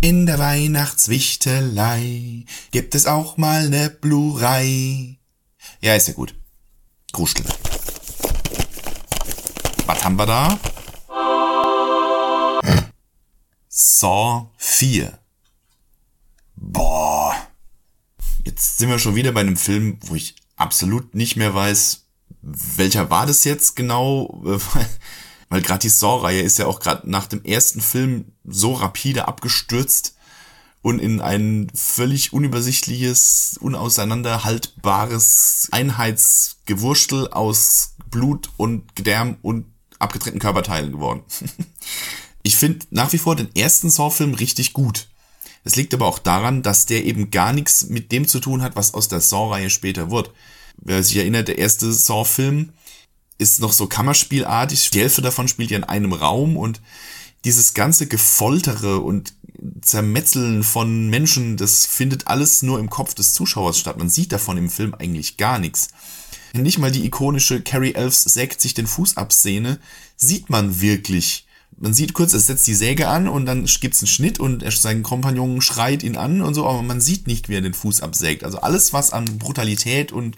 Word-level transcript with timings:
In 0.00 0.26
der 0.26 0.38
Weihnachtswichtelei 0.38 2.44
gibt 2.70 2.94
es 2.94 3.06
auch 3.06 3.36
mal 3.36 3.68
ne 3.68 3.90
Blu-ray. 3.90 5.18
Ja, 5.80 5.94
ist 5.94 6.08
ja 6.08 6.14
gut. 6.14 6.34
Gruschel. 7.12 7.44
Was 9.86 10.04
haben 10.04 10.16
wir 10.16 10.26
da? 10.26 10.58
Saw 13.68 14.50
4. 14.56 15.18
Boah. 16.56 17.34
Jetzt 18.44 18.78
sind 18.78 18.88
wir 18.88 18.98
schon 18.98 19.14
wieder 19.14 19.32
bei 19.32 19.40
einem 19.40 19.56
Film, 19.56 19.98
wo 20.00 20.14
ich 20.14 20.34
absolut 20.56 21.14
nicht 21.14 21.36
mehr 21.36 21.54
weiß, 21.54 22.06
welcher 22.42 23.10
war 23.10 23.26
das 23.26 23.44
jetzt 23.44 23.76
genau, 23.76 24.42
weil 25.50 25.60
gerade 25.60 25.80
die 25.80 25.90
Saw-Reihe 25.90 26.40
ist 26.40 26.58
ja 26.58 26.66
auch 26.66 26.80
gerade 26.80 27.10
nach 27.10 27.26
dem 27.26 27.44
ersten 27.44 27.82
Film 27.82 28.32
so 28.44 28.72
rapide 28.72 29.28
abgestürzt 29.28 30.14
und 30.80 31.00
in 31.00 31.20
ein 31.20 31.70
völlig 31.74 32.32
unübersichtliches, 32.32 33.58
unauseinanderhaltbares 33.60 35.68
Einheitsgewurstel 35.72 37.28
aus 37.28 37.96
Blut 38.10 38.50
und 38.56 38.96
Gedärm 38.96 39.36
und 39.42 39.66
abgetrennten 39.98 40.40
Körperteilen 40.40 40.92
geworden. 40.92 41.22
ich 42.42 42.56
finde 42.56 42.86
nach 42.90 43.12
wie 43.12 43.18
vor 43.18 43.36
den 43.36 43.54
ersten 43.54 43.90
Saw-Film 43.90 44.34
richtig 44.34 44.72
gut. 44.72 45.08
Es 45.64 45.76
liegt 45.76 45.92
aber 45.92 46.06
auch 46.06 46.18
daran, 46.18 46.62
dass 46.62 46.86
der 46.86 47.04
eben 47.04 47.30
gar 47.30 47.52
nichts 47.52 47.88
mit 47.88 48.12
dem 48.12 48.26
zu 48.26 48.40
tun 48.40 48.62
hat, 48.62 48.76
was 48.76 48.94
aus 48.94 49.08
der 49.08 49.20
Saw-Reihe 49.20 49.68
später 49.68 50.10
wird. 50.10 50.30
Wer 50.78 51.02
sich 51.02 51.16
erinnert, 51.16 51.48
der 51.48 51.58
erste 51.58 51.92
Saw-Film 51.92 52.72
ist 53.40 53.60
noch 53.60 53.72
so 53.72 53.86
Kammerspielartig. 53.86 54.90
Die 54.90 55.00
Hälfte 55.00 55.22
davon 55.22 55.48
spielt 55.48 55.70
ja 55.70 55.78
in 55.78 55.84
einem 55.84 56.12
Raum 56.12 56.56
und 56.56 56.80
dieses 57.44 57.74
ganze 57.74 58.06
Gefoltere 58.06 59.00
und 59.00 59.34
Zermetzeln 59.82 60.62
von 60.62 61.08
Menschen, 61.08 61.56
das 61.56 61.86
findet 61.86 62.28
alles 62.28 62.62
nur 62.62 62.78
im 62.78 62.90
Kopf 62.90 63.14
des 63.14 63.34
Zuschauers 63.34 63.78
statt. 63.78 63.98
Man 63.98 64.08
sieht 64.08 64.32
davon 64.32 64.56
im 64.56 64.70
Film 64.70 64.94
eigentlich 64.94 65.36
gar 65.36 65.58
nichts. 65.58 65.88
Nicht 66.52 66.78
mal 66.78 66.90
die 66.90 67.04
ikonische 67.04 67.60
Carrie 67.62 67.94
Elves 67.94 68.22
sägt 68.22 68.60
sich 68.60 68.74
den 68.74 68.86
Fuß 68.86 69.16
ab 69.16 69.32
Szene 69.32 69.78
sieht 70.16 70.50
man 70.50 70.80
wirklich. 70.80 71.46
Man 71.78 71.94
sieht 71.94 72.12
kurz, 72.12 72.34
es 72.34 72.46
setzt 72.46 72.66
die 72.66 72.74
Säge 72.74 73.08
an 73.08 73.26
und 73.26 73.46
dann 73.46 73.64
gibt's 73.64 74.02
einen 74.02 74.08
Schnitt 74.08 74.38
und 74.38 74.62
er, 74.62 74.70
sein 74.70 75.02
Kompagnon 75.02 75.62
schreit 75.62 76.02
ihn 76.02 76.16
an 76.16 76.42
und 76.42 76.52
so, 76.52 76.66
aber 76.66 76.82
man 76.82 77.00
sieht 77.00 77.26
nicht, 77.26 77.48
wie 77.48 77.54
er 77.54 77.62
den 77.62 77.72
Fuß 77.72 78.02
absägt. 78.02 78.44
Also 78.44 78.60
alles, 78.60 78.92
was 78.92 79.12
an 79.12 79.38
Brutalität 79.38 80.12
und 80.12 80.36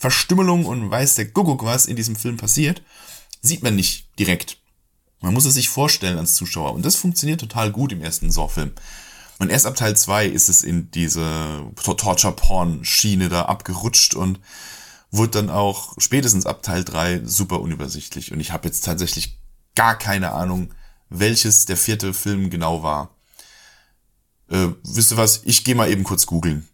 Verstümmelung 0.00 0.64
und 0.64 0.90
weiß 0.90 1.16
der 1.16 1.26
Guckuck 1.26 1.62
was 1.62 1.84
in 1.84 1.94
diesem 1.94 2.16
Film 2.16 2.38
passiert, 2.38 2.82
sieht 3.42 3.62
man 3.62 3.76
nicht 3.76 4.08
direkt. 4.18 4.56
Man 5.20 5.34
muss 5.34 5.44
es 5.44 5.52
sich 5.52 5.68
vorstellen 5.68 6.16
als 6.16 6.36
Zuschauer. 6.36 6.72
Und 6.72 6.86
das 6.86 6.96
funktioniert 6.96 7.38
total 7.38 7.70
gut 7.70 7.92
im 7.92 8.00
ersten 8.00 8.30
Saw-Film. 8.30 8.72
Und 9.38 9.50
erst 9.50 9.66
ab 9.66 9.76
Teil 9.76 9.94
2 9.94 10.24
ist 10.24 10.48
es 10.48 10.62
in 10.62 10.90
diese 10.90 11.70
Torture-Porn-Schiene 11.76 13.28
da 13.28 13.42
abgerutscht 13.42 14.14
und 14.14 14.40
wurde 15.10 15.32
dann 15.32 15.50
auch 15.50 15.92
spätestens 15.98 16.46
ab 16.46 16.62
Teil 16.62 16.82
3 16.82 17.26
super 17.26 17.60
unübersichtlich. 17.60 18.32
Und 18.32 18.40
ich 18.40 18.52
habe 18.52 18.68
jetzt 18.68 18.86
tatsächlich 18.86 19.38
gar 19.74 19.98
keine 19.98 20.32
Ahnung, 20.32 20.72
welches 21.10 21.66
der 21.66 21.76
vierte 21.76 22.14
Film 22.14 22.48
genau 22.48 22.82
war. 22.82 23.14
Äh, 24.48 24.68
wisst 24.82 25.12
ihr 25.12 25.18
was? 25.18 25.42
Ich 25.44 25.62
gehe 25.62 25.74
mal 25.74 25.90
eben 25.90 26.04
kurz 26.04 26.24
googeln. 26.24 26.69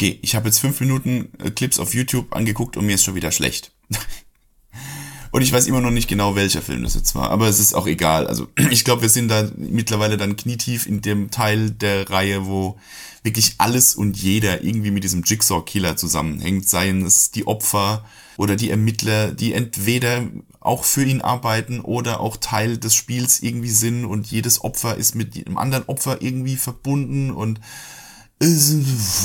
Okay, 0.00 0.18
ich 0.22 0.34
habe 0.34 0.48
jetzt 0.48 0.60
fünf 0.60 0.80
Minuten 0.80 1.28
äh, 1.44 1.50
Clips 1.50 1.78
auf 1.78 1.92
YouTube 1.92 2.34
angeguckt 2.34 2.78
und 2.78 2.86
mir 2.86 2.94
ist 2.94 3.04
schon 3.04 3.16
wieder 3.16 3.30
schlecht. 3.30 3.72
und 5.30 5.42
ich 5.42 5.52
weiß 5.52 5.66
immer 5.66 5.82
noch 5.82 5.90
nicht 5.90 6.08
genau, 6.08 6.34
welcher 6.36 6.62
Film 6.62 6.84
das 6.84 6.94
jetzt 6.94 7.14
war, 7.14 7.30
aber 7.30 7.48
es 7.48 7.60
ist 7.60 7.74
auch 7.74 7.86
egal. 7.86 8.26
Also 8.26 8.48
ich 8.70 8.86
glaube, 8.86 9.02
wir 9.02 9.10
sind 9.10 9.28
da 9.28 9.50
mittlerweile 9.58 10.16
dann 10.16 10.36
knietief 10.36 10.86
in 10.86 11.02
dem 11.02 11.30
Teil 11.30 11.70
der 11.70 12.08
Reihe, 12.08 12.46
wo 12.46 12.78
wirklich 13.24 13.56
alles 13.58 13.94
und 13.94 14.16
jeder 14.16 14.64
irgendwie 14.64 14.90
mit 14.90 15.04
diesem 15.04 15.22
Jigsaw-Killer 15.22 15.98
zusammenhängt, 15.98 16.66
seien 16.66 17.04
es 17.04 17.30
die 17.30 17.46
Opfer 17.46 18.02
oder 18.38 18.56
die 18.56 18.70
Ermittler, 18.70 19.32
die 19.32 19.52
entweder 19.52 20.26
auch 20.60 20.84
für 20.84 21.04
ihn 21.04 21.20
arbeiten 21.20 21.80
oder 21.80 22.20
auch 22.20 22.38
Teil 22.38 22.78
des 22.78 22.94
Spiels 22.94 23.40
irgendwie 23.40 23.68
sind 23.68 24.06
und 24.06 24.28
jedes 24.28 24.64
Opfer 24.64 24.96
ist 24.96 25.14
mit 25.14 25.36
einem 25.36 25.58
anderen 25.58 25.84
Opfer 25.88 26.22
irgendwie 26.22 26.56
verbunden 26.56 27.30
und 27.32 27.60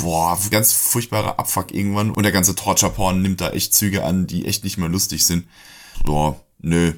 boah, 0.02 0.38
ganz 0.52 0.74
furchtbarer 0.74 1.40
Abfuck 1.40 1.74
irgendwann 1.74 2.12
und 2.12 2.24
der 2.24 2.34
ganze 2.34 2.54
Torture-Porn 2.54 3.22
nimmt 3.22 3.40
da 3.40 3.52
echt 3.52 3.74
Züge 3.74 4.04
an, 4.04 4.28
die 4.28 4.46
echt 4.46 4.64
nicht 4.64 4.78
mehr 4.78 4.90
lustig 4.90 5.26
sind. 5.26 5.48
Boah, 6.04 6.42
nö. 6.60 6.94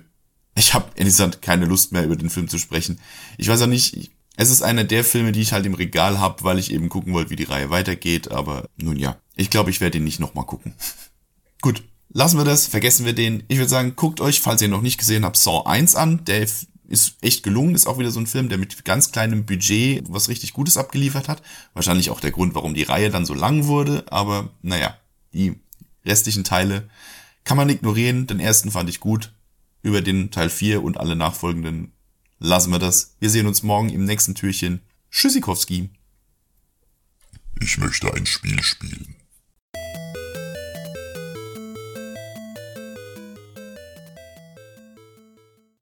Ich 0.55 0.73
habe 0.73 0.89
ehrlich 0.95 1.13
gesagt 1.13 1.43
keine 1.43 1.65
Lust 1.65 1.91
mehr 1.91 2.03
über 2.03 2.15
den 2.15 2.31
Film 2.31 2.47
zu 2.47 2.57
sprechen. 2.57 2.99
Ich 3.37 3.47
weiß 3.47 3.61
auch 3.61 3.67
nicht, 3.67 4.11
es 4.35 4.49
ist 4.49 4.63
einer 4.63 4.83
der 4.83 5.03
Filme, 5.03 5.31
die 5.31 5.41
ich 5.41 5.53
halt 5.53 5.67
im 5.67 5.75
Regal 5.75 6.19
habe, 6.19 6.43
weil 6.43 6.57
ich 6.57 6.71
eben 6.71 6.89
gucken 6.89 7.13
wollte, 7.13 7.29
wie 7.29 7.35
die 7.35 7.43
Reihe 7.43 7.69
weitergeht. 7.69 8.31
Aber 8.31 8.67
nun 8.77 8.97
ja, 8.97 9.17
ich 9.35 9.51
glaube, 9.51 9.69
ich 9.69 9.79
werde 9.79 9.99
ihn 9.99 10.03
nicht 10.03 10.19
nochmal 10.19 10.45
gucken. 10.45 10.73
Gut, 11.61 11.83
lassen 12.09 12.37
wir 12.37 12.45
das, 12.45 12.65
vergessen 12.65 13.05
wir 13.05 13.13
den. 13.13 13.43
Ich 13.47 13.57
würde 13.57 13.69
sagen, 13.69 13.95
guckt 13.95 14.21
euch, 14.21 14.41
falls 14.41 14.61
ihr 14.63 14.67
noch 14.67 14.81
nicht 14.81 14.97
gesehen 14.97 15.23
habt, 15.23 15.37
Saw 15.37 15.67
1 15.67 15.95
an. 15.95 16.25
Der 16.25 16.47
ist 16.87 17.17
echt 17.21 17.43
gelungen, 17.43 17.75
ist 17.75 17.85
auch 17.85 17.99
wieder 17.99 18.11
so 18.11 18.19
ein 18.19 18.27
Film, 18.27 18.49
der 18.49 18.57
mit 18.57 18.85
ganz 18.85 19.11
kleinem 19.11 19.45
Budget 19.45 20.03
was 20.07 20.29
richtig 20.29 20.53
Gutes 20.53 20.77
abgeliefert 20.77 21.27
hat. 21.27 21.41
Wahrscheinlich 21.73 22.09
auch 22.09 22.19
der 22.19 22.31
Grund, 22.31 22.55
warum 22.55 22.73
die 22.73 22.83
Reihe 22.83 23.09
dann 23.09 23.25
so 23.25 23.33
lang 23.33 23.65
wurde. 23.67 24.05
Aber 24.09 24.49
naja, 24.61 24.97
die 25.33 25.55
restlichen 26.05 26.43
Teile 26.43 26.89
kann 27.43 27.57
man 27.57 27.69
ignorieren. 27.69 28.27
Den 28.27 28.39
ersten 28.39 28.71
fand 28.71 28.89
ich 28.89 28.99
gut. 28.99 29.33
Über 29.83 30.01
den 30.01 30.31
Teil 30.31 30.49
4 30.49 30.83
und 30.83 30.97
alle 30.97 31.15
nachfolgenden 31.15 31.91
lassen 32.39 32.71
wir 32.71 32.79
das. 32.79 33.15
Wir 33.19 33.29
sehen 33.29 33.47
uns 33.47 33.63
morgen 33.63 33.89
im 33.89 34.05
nächsten 34.05 34.35
Türchen. 34.35 34.81
Tschüssikowski. 35.11 35.89
Ich 37.61 37.77
möchte 37.77 38.13
ein 38.13 38.25
Spiel 38.25 38.61
spielen. 38.63 39.16